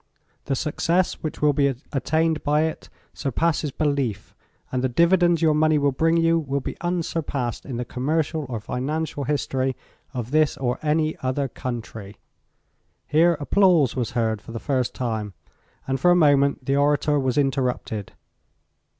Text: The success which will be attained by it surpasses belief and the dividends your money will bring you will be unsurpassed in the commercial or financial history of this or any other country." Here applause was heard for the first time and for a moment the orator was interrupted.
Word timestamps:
The 0.45 0.55
success 0.55 1.21
which 1.21 1.43
will 1.43 1.53
be 1.53 1.75
attained 1.93 2.41
by 2.43 2.61
it 2.61 2.89
surpasses 3.13 3.69
belief 3.69 4.33
and 4.71 4.83
the 4.83 4.89
dividends 4.89 5.43
your 5.43 5.53
money 5.53 5.77
will 5.77 5.91
bring 5.91 6.17
you 6.17 6.39
will 6.39 6.59
be 6.59 6.75
unsurpassed 6.81 7.67
in 7.67 7.77
the 7.77 7.85
commercial 7.85 8.47
or 8.49 8.59
financial 8.59 9.25
history 9.25 9.75
of 10.11 10.31
this 10.31 10.57
or 10.57 10.79
any 10.81 11.15
other 11.21 11.47
country." 11.47 12.17
Here 13.05 13.33
applause 13.39 13.95
was 13.95 14.13
heard 14.17 14.41
for 14.41 14.51
the 14.53 14.59
first 14.59 14.95
time 14.95 15.35
and 15.87 15.99
for 15.99 16.09
a 16.09 16.15
moment 16.15 16.65
the 16.65 16.77
orator 16.77 17.19
was 17.19 17.37
interrupted. 17.37 18.13